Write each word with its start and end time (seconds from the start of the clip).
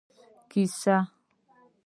کیسۍ 0.51 0.97